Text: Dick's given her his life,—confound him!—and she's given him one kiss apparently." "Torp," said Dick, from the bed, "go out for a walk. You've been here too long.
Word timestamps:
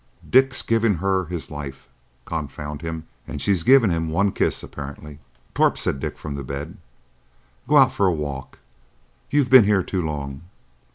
Dick's 0.27 0.63
given 0.63 0.95
her 0.95 1.25
his 1.25 1.51
life,—confound 1.51 2.81
him!—and 2.81 3.39
she's 3.39 3.61
given 3.61 3.91
him 3.91 4.09
one 4.09 4.31
kiss 4.31 4.63
apparently." 4.63 5.19
"Torp," 5.53 5.77
said 5.77 5.99
Dick, 5.99 6.17
from 6.17 6.33
the 6.33 6.43
bed, 6.43 6.77
"go 7.67 7.77
out 7.77 7.93
for 7.93 8.07
a 8.07 8.11
walk. 8.11 8.57
You've 9.29 9.51
been 9.51 9.65
here 9.65 9.83
too 9.83 10.01
long. 10.01 10.41